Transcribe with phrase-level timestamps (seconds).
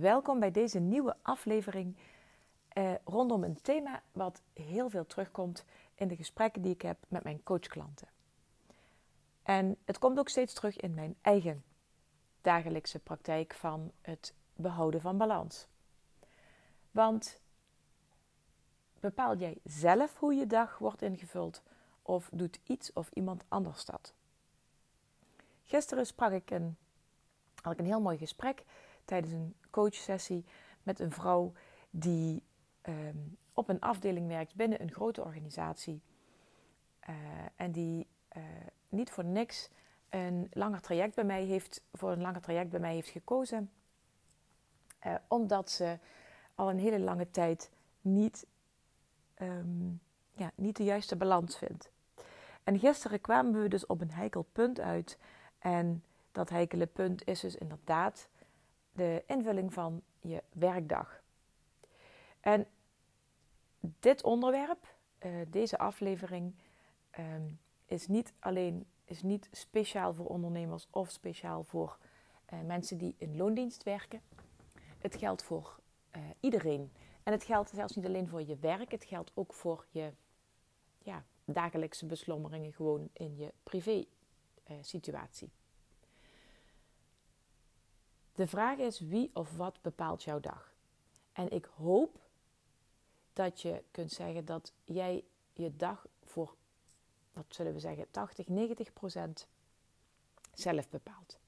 [0.00, 1.96] Welkom bij deze nieuwe aflevering
[2.68, 5.64] eh, rondom een thema wat heel veel terugkomt
[5.94, 8.08] in de gesprekken die ik heb met mijn coachklanten.
[9.42, 11.64] En het komt ook steeds terug in mijn eigen
[12.40, 15.66] dagelijkse praktijk van het behouden van balans.
[16.90, 17.40] Want
[19.00, 21.62] bepaal jij zelf hoe je dag wordt ingevuld
[22.02, 24.14] of doet iets of iemand anders dat?
[25.62, 26.76] Gisteren sprak ik een,
[27.62, 28.64] had ik een heel mooi gesprek
[29.04, 30.44] tijdens een coachsessie
[30.82, 31.52] met een vrouw
[31.90, 32.42] die
[32.80, 33.16] ehm,
[33.52, 36.02] op een afdeling werkt binnen een grote organisatie.
[37.08, 37.16] Uh,
[37.56, 38.42] en die uh,
[38.88, 39.68] niet voor niks
[40.08, 43.70] een langer traject bij mij heeft, voor een langer traject bij mij heeft gekozen.
[45.06, 45.98] Uh, omdat ze
[46.54, 48.46] al een hele lange tijd niet,
[49.38, 50.00] um,
[50.32, 51.90] ja, niet de juiste balans vindt.
[52.64, 55.18] En gisteren kwamen we dus op een heikel punt uit.
[55.58, 58.28] En dat heikele punt is dus inderdaad
[58.94, 61.22] de invulling van je werkdag.
[62.40, 62.66] En
[63.80, 64.94] dit onderwerp,
[65.26, 66.54] uh, deze aflevering,
[67.18, 71.98] um, is niet alleen is niet speciaal voor ondernemers of speciaal voor
[72.52, 74.22] uh, mensen die in loondienst werken.
[74.98, 75.80] Het geldt voor
[76.16, 76.92] uh, iedereen.
[77.22, 80.12] En het geldt zelfs niet alleen voor je werk, het geldt ook voor je
[80.98, 84.04] ja, dagelijkse beslommeringen gewoon in je privé
[84.80, 85.50] situatie.
[88.34, 90.72] De vraag is wie of wat bepaalt jouw dag?
[91.32, 92.20] En ik hoop
[93.32, 96.54] dat je kunt zeggen dat jij je dag voor,
[97.32, 99.46] wat zullen we zeggen, 80, 90 procent
[100.52, 101.38] zelf bepaalt.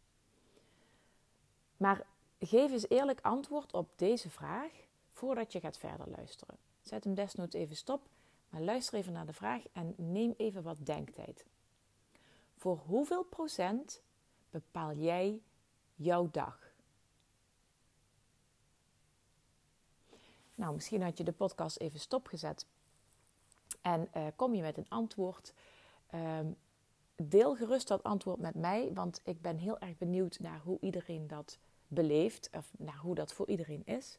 [1.76, 2.06] Maar
[2.38, 4.72] geef eens eerlijk antwoord op deze vraag
[5.12, 6.56] voordat je gaat verder luisteren.
[6.82, 8.08] Zet hem desnoods even stop,
[8.48, 11.44] maar luister even naar de vraag en neem even wat denktijd.
[12.56, 14.02] Voor hoeveel procent
[14.50, 15.42] bepaal jij
[15.94, 16.65] jouw dag?
[20.56, 22.66] Nou, misschien had je de podcast even stopgezet
[23.82, 25.52] en uh, kom je met een antwoord.
[26.14, 26.56] Um,
[27.16, 31.26] deel gerust dat antwoord met mij, want ik ben heel erg benieuwd naar hoe iedereen
[31.26, 31.58] dat
[31.88, 34.18] beleeft, of naar hoe dat voor iedereen is.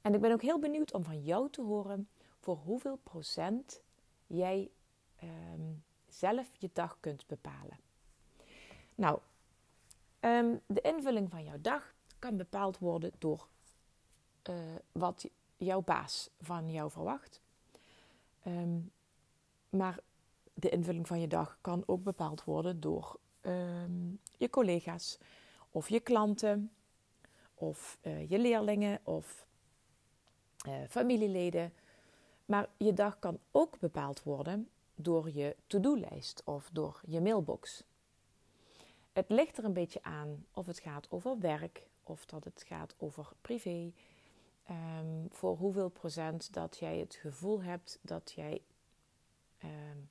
[0.00, 2.08] En ik ben ook heel benieuwd om van jou te horen
[2.38, 3.82] voor hoeveel procent
[4.26, 4.70] jij
[5.22, 7.78] um, zelf je dag kunt bepalen.
[8.94, 9.18] Nou,
[10.20, 13.48] um, de invulling van jouw dag kan bepaald worden door
[14.50, 14.56] uh,
[14.92, 17.40] wat jouw baas van jou verwacht.
[18.46, 18.92] Um,
[19.68, 19.98] maar
[20.54, 25.18] de invulling van je dag kan ook bepaald worden door um, je collega's
[25.70, 26.72] of je klanten
[27.54, 29.46] of uh, je leerlingen of
[30.66, 31.72] uh, familieleden.
[32.44, 37.82] Maar je dag kan ook bepaald worden door je to-do-lijst of door je mailbox.
[39.12, 42.94] Het ligt er een beetje aan of het gaat over werk of dat het gaat
[42.98, 43.92] over privé
[44.70, 48.62] um, voor hoeveel procent dat jij het gevoel hebt dat jij
[49.64, 50.10] um,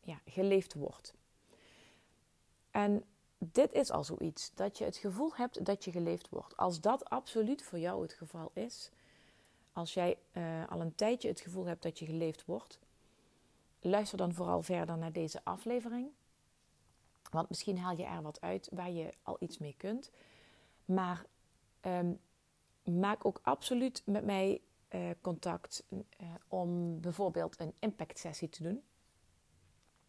[0.00, 1.14] ja, geleefd wordt.
[2.70, 3.04] En
[3.38, 6.56] dit is al zoiets, dat je het gevoel hebt dat je geleefd wordt.
[6.56, 8.90] Als dat absoluut voor jou het geval is,
[9.72, 12.78] als jij uh, al een tijdje het gevoel hebt dat je geleefd wordt,
[13.80, 16.08] luister dan vooral verder naar deze aflevering.
[17.30, 20.10] Want misschien haal je er wat uit waar je al iets mee kunt.
[20.84, 21.24] Maar
[21.82, 22.20] um,
[22.98, 24.60] maak ook absoluut met mij
[24.94, 25.98] uh, contact uh,
[26.48, 28.82] om bijvoorbeeld een impact sessie te doen.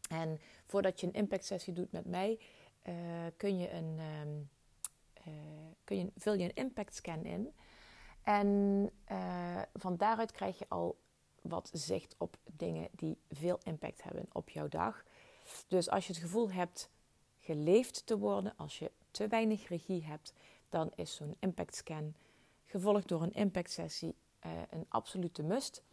[0.10, 2.40] En voordat je een impact sessie doet met mij,
[2.84, 2.96] uh,
[3.38, 4.50] kun je een, um,
[5.84, 7.54] kun je, vul je een impact scan in.
[8.22, 8.90] En
[9.74, 10.98] van daaruit krijg je al
[11.42, 15.04] wat zicht op dingen die veel impact hebben op jouw dag.
[15.68, 16.90] Dus als je het gevoel hebt
[17.40, 20.34] geleefd te worden, als je te weinig regie hebt,
[20.70, 22.16] dan is zo'n impact scan
[22.74, 24.16] gevolgd door een impact sessie
[24.70, 25.84] een absolute must.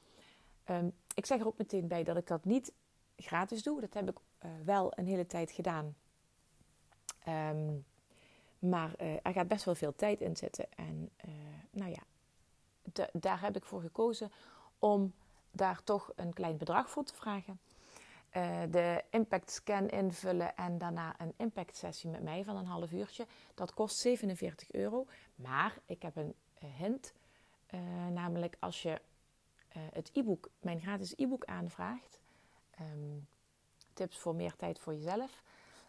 [0.65, 2.73] Ehm, ik zeg er ook meteen bij dat ik dat niet
[3.17, 3.81] gratis doe.
[3.81, 4.19] Dat heb ik
[4.65, 5.97] wel een hele tijd gedaan.
[7.25, 7.77] Ehm,
[8.59, 10.67] maar er gaat best wel veel tijd in zitten.
[10.77, 11.11] En
[11.71, 12.03] nou ja,
[13.12, 14.32] daar heb ik voor gekozen
[14.79, 15.12] om
[15.50, 17.61] daar toch een klein bedrag voor te vragen.
[18.71, 23.27] De impact scan invullen en daarna een impact sessie met mij van een half uurtje.
[23.55, 25.06] Dat kost 47 euro.
[25.35, 27.12] Maar ik heb een eh, hint.
[27.75, 29.01] Uh, namelijk als je
[29.69, 32.21] het e-book, mijn gratis e-book aanvraagt.
[32.81, 33.27] Um,
[33.93, 35.43] tips voor meer tijd voor jezelf.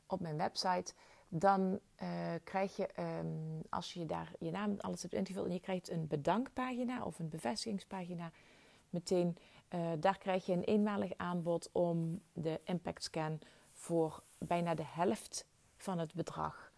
[0.06, 0.94] Op mijn website.
[1.27, 1.79] Dan
[2.44, 5.45] krijg je, um, als je daar je naam alles hebt ingevuld.
[5.47, 8.31] En je krijgt een bedankpagina of een bevestigingspagina.
[8.89, 9.38] Meteen
[10.00, 13.39] daar krijg je een eenmalig aanbod om de impact scan
[13.74, 15.45] voor bijna de helft
[15.75, 16.70] van het bedrag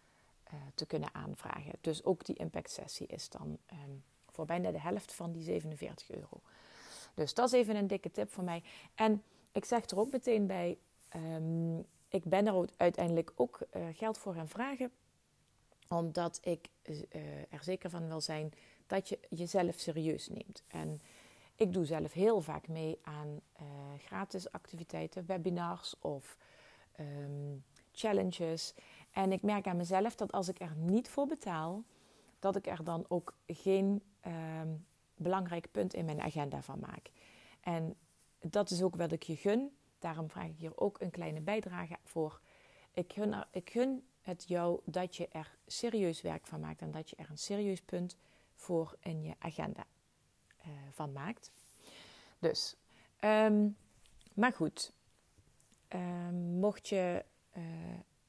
[0.74, 1.72] te kunnen aanvragen.
[1.80, 6.10] Dus ook die impact sessie is dan um, voor bijna de helft van die 47
[6.10, 6.40] euro.
[7.14, 8.62] Dus dat is even een dikke tip voor mij.
[8.94, 9.22] En
[9.52, 10.78] ik zeg er ook meteen bij,
[11.16, 14.90] um, ik ben er uiteindelijk ook uh, geld voor gaan vragen.
[15.88, 16.68] Omdat ik
[17.50, 18.52] er zeker van wil zijn
[18.86, 20.62] dat je jezelf serieus neemt.
[20.68, 21.00] En
[21.54, 23.40] ik doe zelf heel vaak mee aan
[23.98, 26.36] gratis activiteiten, webinars of
[27.00, 28.74] um, challenges.
[29.14, 31.84] En ik merk aan mezelf dat als ik er niet voor betaal,
[32.38, 37.10] dat ik er dan ook geen um, belangrijk punt in mijn agenda van maak.
[37.60, 37.96] En
[38.40, 39.76] dat is ook wat ik je gun.
[39.98, 42.40] Daarom vraag ik hier ook een kleine bijdrage voor.
[42.92, 43.12] Ik
[43.64, 47.38] gun, het jou dat je er serieus werk van maakt en dat je er een
[47.38, 48.16] serieus punt
[48.54, 49.86] voor in je agenda
[50.66, 51.52] uh, van maakt.
[52.38, 52.76] Dus,
[53.20, 53.76] um,
[54.34, 54.92] maar goed.
[55.88, 57.24] Um, mocht je
[57.56, 57.64] uh,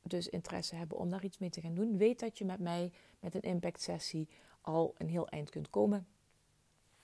[0.07, 2.91] dus interesse hebben om daar iets mee te gaan doen, weet dat je met mij
[3.19, 4.27] met een impact sessie
[4.61, 6.07] al een heel eind kunt komen.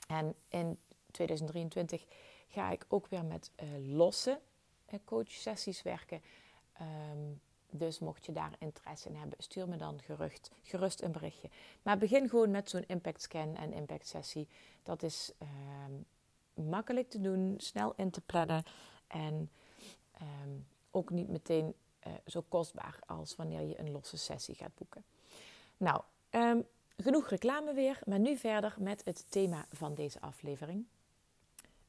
[0.07, 0.77] En in
[1.11, 2.05] 2023
[2.47, 4.39] ga ik ook weer met uh, losse
[4.89, 6.21] uh, coach-sessies werken.
[6.81, 11.49] Um, dus mocht je daar interesse in hebben, stuur me dan gerust, gerust een berichtje.
[11.81, 14.47] Maar begin gewoon met zo'n impact scan en impact sessie.
[14.83, 15.31] Dat is
[15.85, 16.05] um,
[16.69, 18.63] makkelijk te doen, snel in te plannen
[19.07, 19.49] en
[20.21, 21.73] um, ook niet meteen
[22.07, 25.03] uh, zo kostbaar als wanneer je een losse sessie gaat boeken.
[25.77, 26.01] Nou,
[26.31, 26.67] um,
[26.97, 30.85] genoeg reclame weer, maar nu verder met het thema van deze aflevering.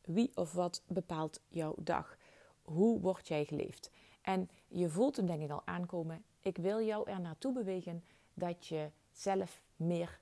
[0.01, 2.17] Wie of wat bepaalt jouw dag?
[2.63, 3.91] Hoe word jij geleefd?
[4.23, 6.25] En je voelt hem denk ik al aankomen.
[6.41, 8.05] Ik wil jou er naartoe bewegen
[8.35, 10.21] dat je zelf meer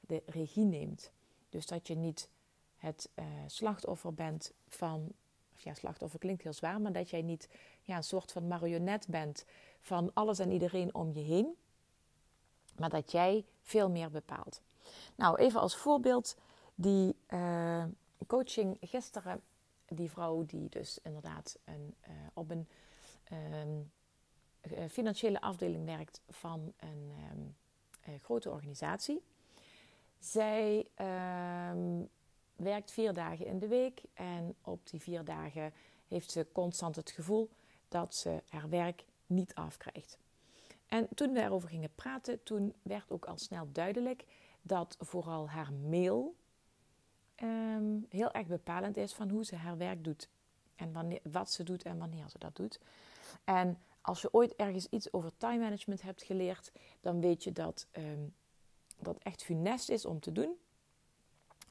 [0.00, 1.12] de regie neemt.
[1.48, 2.28] Dus dat je niet
[2.76, 5.12] het uh, slachtoffer bent van.
[5.62, 7.48] Ja, slachtoffer klinkt heel zwaar, maar dat jij niet
[7.82, 9.44] ja, een soort van marionet bent
[9.80, 11.56] van alles en iedereen om je heen.
[12.78, 14.62] Maar dat jij veel meer bepaalt.
[15.14, 16.36] Nou, even als voorbeeld,
[16.74, 17.84] die uh,
[18.26, 19.40] coaching gisteren,
[19.88, 22.68] die vrouw die dus inderdaad een, uh, op een
[23.32, 23.90] um,
[24.88, 27.54] financiële afdeling werkt van een um,
[28.22, 29.22] grote organisatie.
[30.18, 30.86] Zij
[31.70, 32.08] um,
[32.62, 35.72] werkt vier dagen in de week en op die vier dagen
[36.08, 37.50] heeft ze constant het gevoel
[37.88, 40.18] dat ze haar werk niet afkrijgt.
[40.86, 44.24] En toen we erover gingen praten, toen werd ook al snel duidelijk
[44.62, 46.34] dat vooral haar mail
[47.42, 50.28] um, heel erg bepalend is van hoe ze haar werk doet.
[50.76, 52.80] En wanneer, wat ze doet en wanneer ze dat doet.
[53.44, 57.86] En als je ooit ergens iets over time management hebt geleerd, dan weet je dat
[57.92, 58.34] um,
[58.98, 60.56] dat echt funest is om te doen.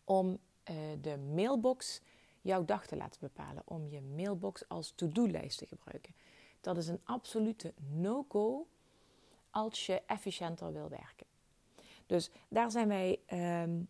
[0.03, 0.39] Om
[0.69, 2.01] uh, de mailbox
[2.41, 3.63] jouw dag te laten bepalen.
[3.65, 6.13] Om je mailbox als to-do-lijst te gebruiken.
[6.61, 8.67] Dat is een absolute no-go
[9.49, 11.25] als je efficiënter wil werken.
[12.05, 13.19] Dus daar zijn wij,
[13.63, 13.89] um,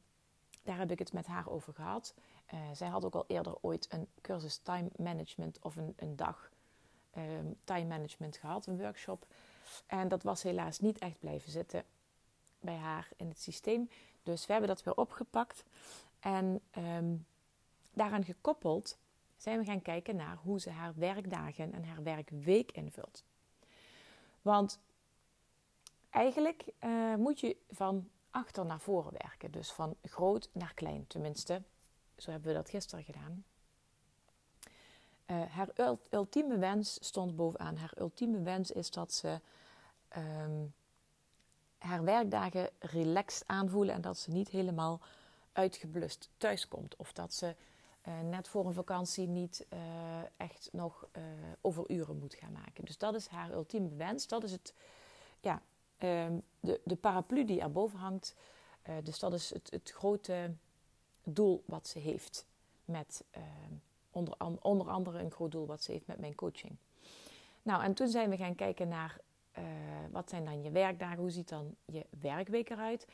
[0.63, 2.13] daar heb ik het met haar over gehad.
[2.54, 6.51] Uh, zij had ook al eerder ooit een cursus time management of een, een dag
[7.18, 9.25] um, time management gehad, een workshop.
[9.86, 11.84] En dat was helaas niet echt blijven zitten
[12.60, 13.90] bij haar in het systeem.
[14.24, 15.63] Dus we hebben dat weer opgepakt.
[16.22, 17.25] En um,
[17.94, 18.98] daaraan gekoppeld
[19.38, 23.24] zijn we gaan kijken naar hoe ze haar werkdagen en haar werkweek invult.
[24.42, 24.80] Want
[26.10, 29.51] eigenlijk uh, moet je van achter naar voren werken.
[29.51, 31.08] Dus van groot naar klein.
[31.08, 31.62] Tenminste,
[32.18, 33.44] zo hebben we dat gisteren gedaan.
[35.28, 35.70] Uh, haar
[36.10, 37.78] ultieme wens stond bovenaan.
[37.78, 39.40] Haar ultieme wens is dat ze
[40.18, 40.74] um,
[41.78, 45.01] haar werkdagen relaxed aanvoelen en dat ze niet helemaal
[45.53, 46.96] uitgeblust thuiskomt.
[46.96, 47.55] Of dat ze
[48.08, 49.79] uh, net voor een vakantie niet uh,
[50.38, 51.24] echt nog uh,
[51.62, 52.86] overuren moet gaan maken.
[52.86, 54.27] Dus dat is haar ultieme wens.
[54.27, 54.74] Dat is het,
[55.39, 55.62] ja,
[56.00, 58.36] um, de, de paraplu die erboven hangt.
[59.03, 60.53] dus dat is het, het grote
[61.24, 62.46] doel wat ze heeft
[62.86, 63.74] met, ehm,
[64.12, 66.75] onder, onder andere een groot doel wat ze heeft met mijn coaching.
[67.62, 69.20] Nou, en toen zijn we gaan kijken naar
[70.12, 73.08] wat zijn dan je werkdagen, hoe ziet dan je werkweek eruit.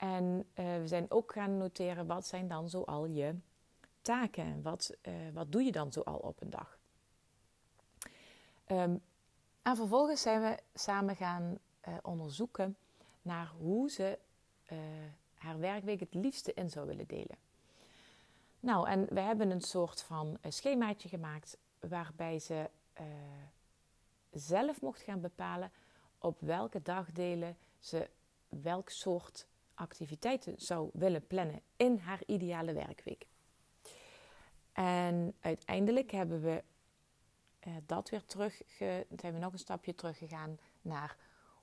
[0.00, 3.34] En uh, we zijn ook gaan noteren wat zijn dan zoal je
[4.02, 4.62] taken.
[4.62, 6.78] Wat, uh, wat doe je dan zoal op een dag?
[8.66, 9.02] Um,
[9.62, 11.58] en vervolgens zijn we samen gaan
[12.02, 12.76] onderzoeken
[13.22, 14.18] naar hoe ze
[15.34, 17.36] haar werkweek het liefste in zou willen delen.
[18.60, 22.70] Nou, en we hebben een soort van schemaatje gemaakt waarbij ze
[24.30, 25.72] zelf mocht gaan bepalen
[26.18, 28.08] op welke dagdelen ze
[28.48, 29.46] welk soort
[29.80, 33.26] activiteiten zou willen plannen in haar ideale werkweek.
[34.72, 36.62] En uiteindelijk hebben we
[37.58, 38.62] eh, dat weer terug,
[39.16, 41.16] zijn we nog een stapje teruggegaan naar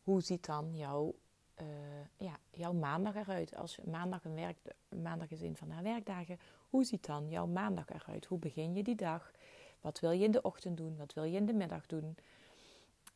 [0.03, 1.15] hoe ziet dan jouw,
[1.61, 1.67] uh,
[2.17, 3.55] ja, jouw maandag eruit?
[3.55, 4.57] Als maandag, een werk,
[4.89, 8.25] maandag is een van haar werkdagen, hoe ziet dan jouw maandag eruit?
[8.25, 9.31] Hoe begin je die dag?
[9.81, 10.97] Wat wil je in de ochtend doen?
[10.97, 12.17] Wat wil je in de middag doen?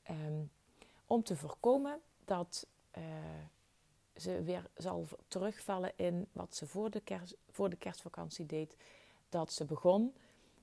[0.09, 0.51] Um,
[1.05, 2.67] om te voorkomen dat
[2.97, 3.03] uh,
[4.15, 8.75] ze weer zal terugvallen in wat ze voor de, kerst, voor de kerstvakantie deed.
[9.29, 10.13] Dat ze begon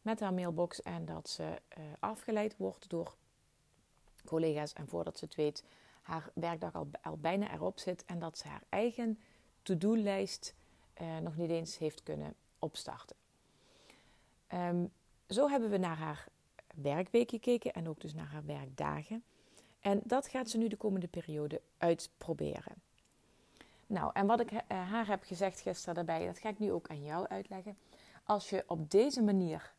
[0.02, 3.17] met haar mailbox en dat ze uh, afgeleid wordt door
[4.25, 4.73] collega's.
[4.73, 5.64] En voordat ze het weet,
[6.02, 9.19] haar werkdag al, bijna erop zit en dat ze haar eigen
[9.62, 10.55] to-do-lijst
[11.00, 13.17] uh, nog niet eens heeft kunnen opstarten.
[14.55, 14.93] Um,
[15.28, 16.28] zo hebben we naar haar
[16.75, 19.25] werkweek gekeken en ook dus naar haar werkdagen.
[19.81, 22.75] En dat gaat ze nu de komende periode uitproberen.
[23.88, 26.88] Nou, en wat ik eh, haar heb gezegd gisteren daarbij, dat ga ik nu ook
[26.88, 27.78] aan jou uitleggen.
[28.25, 29.73] Als je op deze manier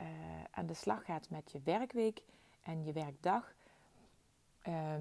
[0.00, 0.06] uh,
[0.50, 2.22] aan de slag gaat met je werkweek
[2.62, 3.54] en je werkdag,
[4.68, 4.94] uh,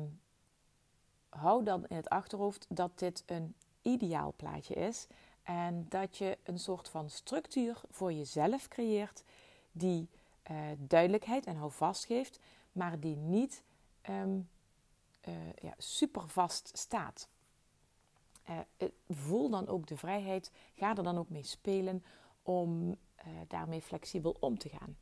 [1.29, 5.07] hou dan in het achterhoofd dat dit een ideaal plaatje is.
[5.43, 9.23] En dat je een soort van structuur voor jezelf creëert
[9.71, 10.09] die
[10.51, 12.39] uh, duidelijkheid en houvast geeft,
[12.71, 13.63] maar die niet
[14.09, 14.23] uh,
[15.61, 17.27] ja, super vast staat.
[18.49, 22.03] Uh, voel dan ook de vrijheid, ga er dan ook mee spelen
[22.41, 22.95] om uh,
[23.47, 24.97] daarmee flexibel om te gaan.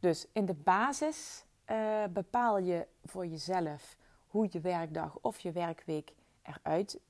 [0.00, 1.44] Dus in de basis
[2.10, 3.96] bepaal je voor jezelf
[4.26, 7.00] hoe je werkdag of je werkweek eruit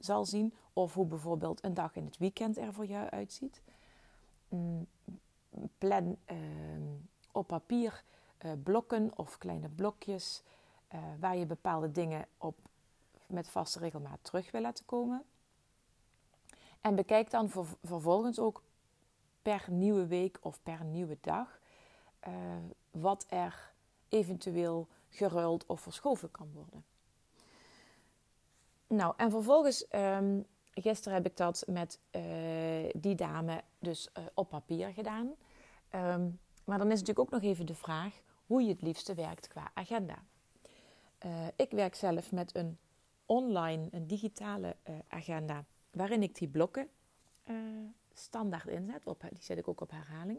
[0.00, 3.62] zal zien, of hoe bijvoorbeeld een dag in het weekend er voor jou uitziet.
[4.48, 4.86] Mm,
[5.78, 6.82] plan ehm,
[7.32, 8.04] op papier
[8.62, 10.42] blokken of kleine blokjes
[11.20, 12.69] waar je bepaalde dingen op
[13.30, 15.24] met vaste regelmaat terug wil laten komen.
[16.80, 18.62] En bekijk dan ver vervolgens ook
[19.42, 21.60] per nieuwe week of per nieuwe dag
[22.28, 22.34] uh,
[22.90, 23.72] wat er
[24.08, 26.84] eventueel geruild of verschoven kan worden.
[28.86, 32.22] Nou, en vervolgens, um, gisteren heb ik dat met uh,
[32.96, 35.34] die dame dus uh, op papier gedaan.
[35.94, 39.48] Um, maar dan is natuurlijk ook nog even de vraag: hoe je het liefste werkt
[39.48, 40.24] qua agenda.
[41.56, 42.78] Ik werk zelf met een
[43.30, 46.88] online, een digitale uh, agenda, waarin ik die blokken
[47.44, 47.56] uh,
[48.12, 49.06] standaard inzet.
[49.06, 50.38] Op, die zet ik ook op herhaling.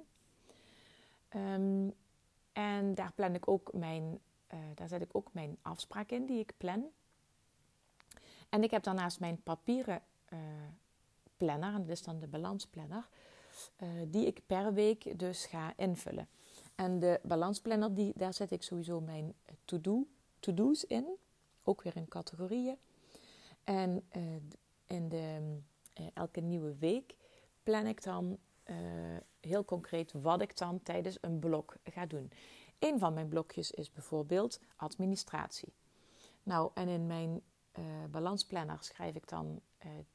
[1.35, 1.93] Um,
[2.51, 4.19] en daar plan ik ook mijn,
[4.75, 6.85] daar zet ik ook mijn afspraak in die ik plan.
[8.49, 10.01] En ik heb daarnaast mijn papieren
[11.37, 13.07] planner, en dat is dan de balansplanner,
[14.07, 16.27] die ik per week dus ga invullen.
[16.75, 19.33] En de balansplanner, die, daar zet ik sowieso mijn
[19.65, 20.07] to-do,
[20.39, 21.05] to-do's in.
[21.63, 22.77] Ook weer in categorieën.
[23.63, 24.23] En uh,
[24.85, 25.57] in de,
[25.99, 27.15] uh, elke nieuwe week
[27.63, 28.75] plan ik dan uh,
[29.39, 32.31] heel concreet wat ik dan tijdens een blok ga doen.
[32.79, 35.73] Een van mijn blokjes is bijvoorbeeld administratie.
[36.43, 37.41] Nou, en in mijn
[38.11, 39.61] balansplanner schrijf ik dan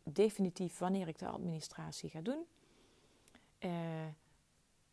[0.02, 2.46] definitief wanneer ik de administratie ga doen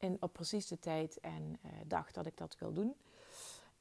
[0.04, 2.96] in, op precies de tijd en dag dat ik dat wil doen.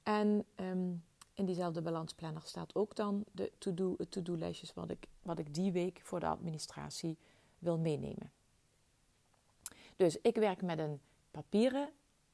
[0.02, 5.54] En um, in diezelfde balansplanner staat ook dan de to-do, to-do-lijstjes wat ik, wat ik
[5.54, 7.18] die week voor de administratie
[7.58, 8.32] wil meenemen.
[9.96, 11.88] Dus ik werk met een papieren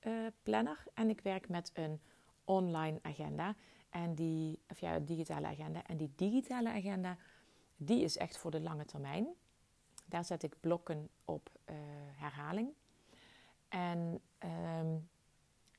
[0.07, 2.01] uh, planner en ik werk met een
[2.45, 3.55] online agenda.
[3.91, 5.87] En die, of ja, digitale agenda.
[5.87, 7.17] En die digitale agenda,
[7.77, 9.27] die is echt voor de lange termijn.
[10.05, 11.77] Daar zet ik blokken op uh,
[12.15, 12.73] herhaling.
[13.69, 14.21] En
[14.79, 15.09] um,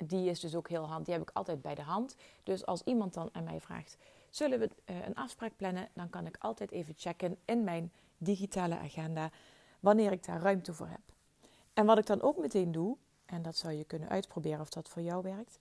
[0.05, 1.05] die is dus ook heel handig.
[1.05, 2.15] Die heb ik altijd bij de hand.
[2.43, 3.97] Dus als iemand dan aan mij vraagt:
[4.29, 5.89] zullen we uh, een afspraak plannen?
[5.93, 9.31] Dan kan ik altijd even checken in mijn digitale agenda
[9.79, 11.01] wanneer ik daar ruimte voor heb.
[11.73, 14.89] En wat ik dan ook meteen doe, en dat zou je kunnen uitproberen of dat
[14.89, 15.59] voor jou werkt.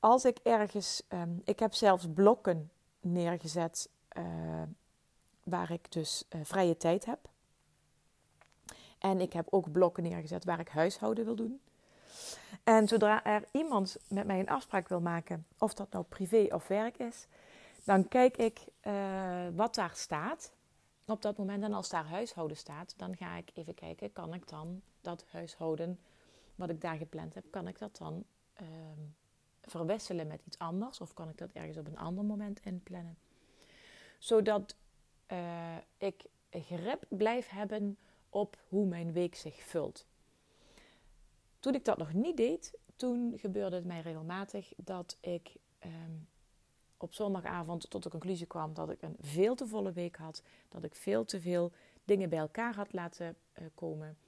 [0.00, 4.24] Als ik ergens, um, ik heb zelfs blokken neergezet uh,
[5.42, 7.30] waar ik dus uh, vrije tijd heb.
[8.98, 11.60] En ik heb ook blokken neergezet waar ik huishouden wil doen.
[12.64, 16.68] En zodra er iemand met mij een afspraak wil maken, of dat nou privé of
[16.68, 17.26] werk is,
[17.84, 20.52] dan kijk ik uh, wat daar staat
[21.06, 21.62] op dat moment.
[21.62, 25.98] En als daar huishouden staat, dan ga ik even kijken, kan ik dan dat huishouden
[26.54, 28.24] wat ik daar gepland heb, kan ik dat dan
[28.62, 28.68] uh,
[29.62, 31.00] verwisselen met iets anders?
[31.00, 33.16] Of kan ik dat ergens op een ander moment inplannen?
[34.18, 34.76] Zodat
[35.32, 40.06] uh, ik grip blijf hebben op hoe mijn week zich vult.
[41.62, 46.28] Toen ik dat nog niet deed, toen gebeurde het mij regelmatig dat ik um,
[46.96, 50.42] op zondagavond tot de conclusie kwam dat ik een veel te volle week had.
[50.68, 51.72] Dat ik veel te veel
[52.04, 54.18] dingen bij elkaar had laten uh, komen.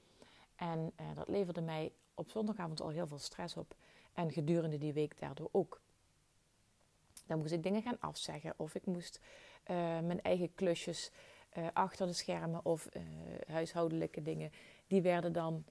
[0.57, 3.75] En uh, dat leverde mij op zondagavond al heel veel stress op.
[4.13, 5.81] En gedurende die week daardoor ook.
[7.27, 8.55] Dan moest ik dingen gaan afzeggen.
[8.57, 9.21] Of ik moest
[9.71, 11.11] uh, mijn eigen klusjes
[11.73, 12.89] achter de schermen of
[13.47, 14.53] huishoudelijke dingen.
[14.87, 15.65] Die werden dan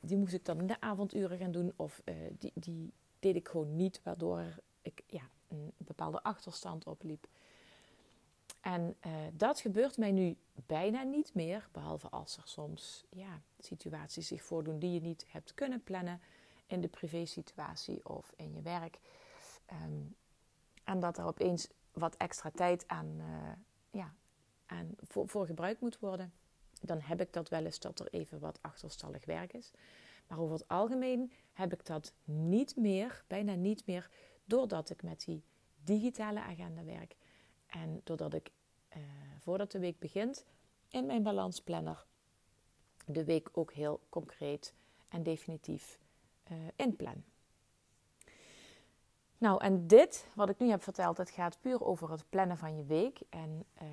[0.00, 1.72] die moest ik dan in de avonduren gaan doen.
[1.76, 2.02] Of
[2.38, 4.00] die, die deed ik gewoon niet.
[4.02, 7.28] Waardoor ik ja, een bepaalde achterstand opliep.
[8.60, 14.26] En uh, dat gebeurt mij nu bijna niet meer, behalve als er soms ja, situaties
[14.26, 16.20] zich voordoen die je niet hebt kunnen plannen
[16.66, 18.98] in de privésituatie of in je werk.
[19.72, 20.16] Um,
[20.84, 23.20] en dat er opeens wat extra tijd aan,
[23.90, 24.14] ja,
[24.66, 26.32] aan voor, voor gebruikt moet worden.
[26.86, 29.70] Dan heb ik dat wel eens dat er even wat achterstallig werk is.
[30.26, 34.10] Maar over het algemeen heb ik dat niet meer, bijna niet meer,
[34.44, 35.42] doordat ik met die
[35.84, 37.16] digitale agenda werk.
[37.66, 38.50] En doordat ik
[38.96, 39.02] uh,
[39.38, 40.44] voordat de week begint
[40.88, 42.06] in mijn balansplanner
[43.06, 44.74] de week ook heel concreet
[45.08, 45.98] en definitief
[46.50, 47.24] uh, inplan.
[49.38, 52.76] Nou, en dit, wat ik nu heb verteld, het gaat puur over het plannen van
[52.76, 53.20] je week.
[53.28, 53.88] En uh,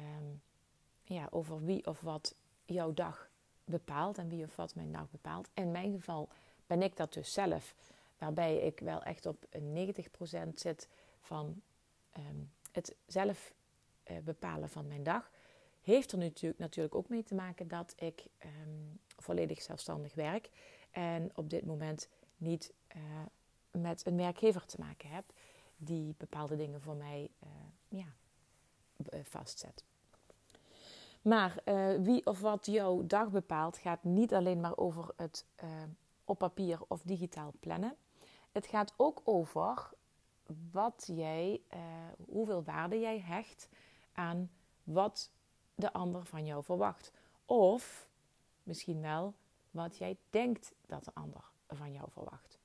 [1.04, 2.36] ja, over wie of wat
[2.74, 3.30] jouw dag
[3.66, 5.50] bepaalt en wie of wat mijn dag bepaalt.
[5.54, 6.30] In mijn geval
[6.68, 7.76] ben ik dat dus zelf,
[8.18, 9.58] waarbij ik wel echt op 90%
[10.56, 10.88] zit
[11.22, 11.62] van
[12.18, 13.54] um, het zelf
[14.12, 15.32] uh, bepalen van mijn dag.
[15.82, 20.50] Heeft er natuurlijk, natuurlijk ook mee te maken dat ik um, volledig zelfstandig werk.
[20.92, 23.02] En op dit moment niet uh,
[23.72, 25.24] met een werkgever te maken heb
[25.78, 27.50] die bepaalde dingen voor mij uh,
[27.88, 28.14] ja,
[29.24, 29.84] vastzet.
[31.24, 31.64] Maar
[32.02, 35.46] wie of wat jouw dag bepaalt, gaat niet alleen maar over het
[36.26, 37.96] op papier of digitaal plannen.
[38.52, 39.90] Het gaat ook over
[40.72, 41.80] wat jij, uh,
[42.26, 43.70] hoeveel waarde jij hecht
[44.14, 44.52] aan
[44.84, 45.32] wat
[45.76, 47.12] de ander van jou verwacht.
[47.46, 48.08] Of
[48.64, 49.34] misschien wel
[49.72, 52.60] wat jij denkt dat de ander van jou verwacht.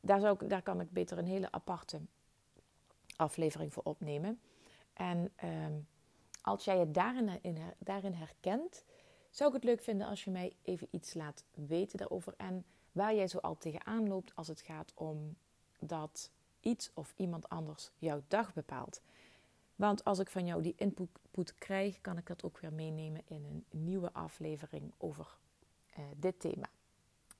[0.00, 2.00] Daar, zou ik, daar kan ik beter een hele aparte
[3.16, 4.40] aflevering voor opnemen.
[4.92, 5.66] En uh,
[6.42, 8.84] als jij je daarin, in, daarin herkent,
[9.30, 12.34] zou ik het leuk vinden als je mij even iets laat weten daarover.
[12.36, 15.36] En waar jij zo al tegenaan loopt als het gaat om
[15.78, 19.00] dat iets of iemand anders jouw dag bepaalt.
[19.76, 23.44] Want als ik van jou die input krijg, kan ik dat ook weer meenemen in
[23.44, 25.36] een nieuwe aflevering over
[25.98, 26.70] uh, dit thema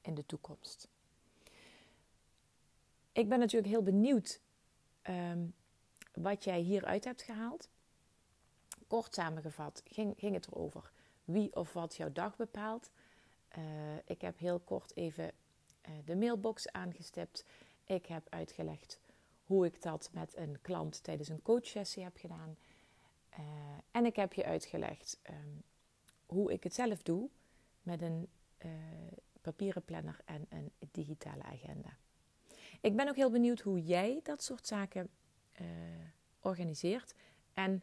[0.01, 0.88] in de toekomst.
[3.12, 4.41] Ik ben natuurlijk heel benieuwd
[5.03, 5.55] um,
[6.15, 7.69] wat jij hieruit hebt gehaald.
[8.92, 10.92] Kort samengevat ging, ging het erover
[11.24, 12.90] wie of wat jouw dag bepaalt.
[13.59, 13.64] Uh,
[14.05, 17.44] ik heb heel kort even uh, de mailbox aangestipt.
[17.85, 19.00] Ik heb uitgelegd
[19.44, 22.57] hoe ik dat met een klant tijdens een coachsessie heb gedaan.
[23.38, 23.44] Uh,
[23.90, 25.62] en ik heb je uitgelegd um,
[26.26, 27.28] hoe ik het zelf doe
[27.83, 28.28] met een
[29.40, 31.96] papieren planner en een digitale agenda.
[32.81, 35.09] Ik ben ook heel benieuwd hoe jij dat soort zaken
[36.40, 37.14] organiseert
[37.55, 37.83] en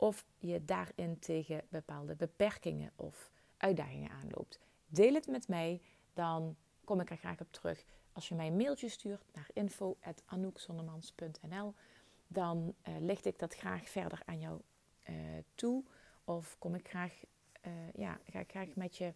[0.00, 4.58] of je daarin tegen bepaalde beperkingen of uitdagingen aanloopt.
[4.86, 5.80] Deel het met mij,
[6.14, 7.84] dan kom ik er graag op terug.
[8.12, 11.74] Als je mij een mailtje stuurt naar info.anoukzonnemans.nl,
[12.26, 14.60] dan uh, licht ik dat graag verder aan jou
[15.08, 15.16] uh,
[15.54, 15.84] toe.
[16.24, 17.22] Of kom ik graag,
[17.66, 19.12] uh, ja, ga ik graag met je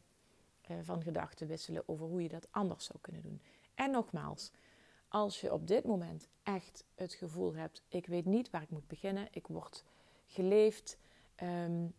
[0.82, 3.42] van gedachten wisselen over hoe je dat anders zou kunnen doen.
[3.74, 4.50] En nogmaals,
[5.08, 8.86] als je op dit moment echt het gevoel hebt: ik weet niet waar ik moet
[8.86, 9.84] beginnen, ik word
[10.32, 10.98] geleefd,
[11.42, 11.94] um,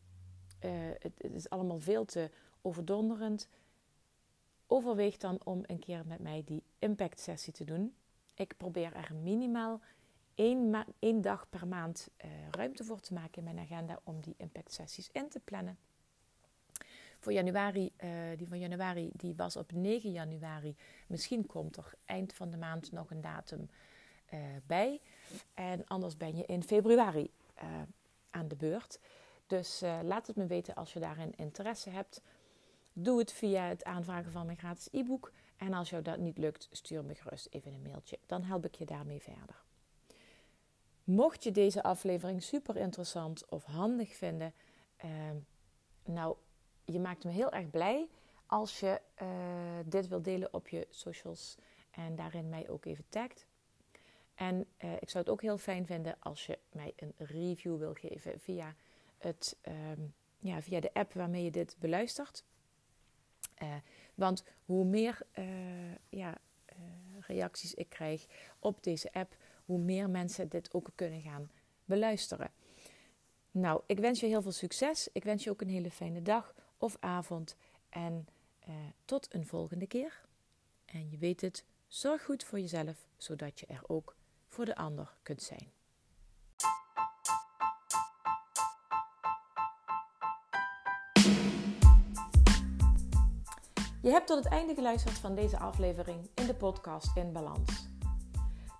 [0.59, 2.29] het, is allemaal veel te
[2.61, 3.47] overdonderend
[4.67, 7.93] overweeg dan om een keer met mij die impact sessie te doen.
[8.33, 9.81] Ik probeer er minimaal
[10.35, 14.35] één, één dag per maand uh, ruimte voor te maken in mijn agenda om die
[14.37, 15.77] impact sessies in te plannen.
[17.19, 20.75] Voor januari, uh, die van januari, die was op 9 januari.
[21.07, 23.69] Misschien komt er eind van de maand nog een datum
[24.65, 25.01] bij.
[25.53, 27.31] En anders ben je in februari
[28.33, 28.99] aan de beurt.
[29.47, 32.21] Dus laat het me weten als je daarin interesse hebt.
[32.93, 35.31] doe het via het aanvragen van mijn gratis e-book.
[35.57, 38.19] En als jou dat niet lukt, stuur me gerust even een mailtje.
[38.25, 39.63] Dan help ik je daarmee verder.
[41.03, 44.53] Mocht je deze aflevering super interessant of handig vinden,
[45.05, 45.11] uh,
[46.05, 46.35] nou,
[46.85, 48.07] je maakt me heel erg blij
[48.45, 49.27] als je uh,
[49.85, 51.57] dit wilt delen op je socials
[51.91, 53.45] en daarin mij ook even tagt.
[54.35, 57.93] En uh, ik zou het ook heel fijn vinden als je mij een review wil
[57.93, 58.75] geven via,
[59.17, 62.43] het, um, ja, via de app waarmee je dit beluistert.
[63.63, 63.75] Uh,
[64.15, 65.21] want hoe meer
[66.09, 66.37] ja,
[67.19, 68.25] reacties ik krijg
[68.59, 71.51] op deze app, hoe meer mensen dit ook kunnen gaan
[71.85, 72.51] beluisteren.
[73.51, 75.09] Nou, ik wens je heel veel succes.
[75.11, 77.55] Ik wens je ook een hele fijne dag of avond.
[77.89, 78.27] En
[79.05, 80.21] tot een volgende keer.
[80.85, 84.15] En je weet het, zorg goed voor jezelf, zodat je er ook
[84.53, 85.71] voor de ander kunt zijn.
[94.01, 97.87] Je hebt tot het einde geluisterd van deze aflevering in de podcast In Balans.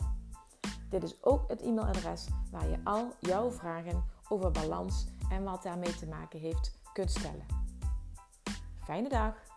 [0.90, 5.96] Dit is ook het e-mailadres waar je al jouw vragen over balans en wat daarmee
[5.96, 7.46] te maken heeft kunt stellen.
[8.84, 9.51] Fijne dag!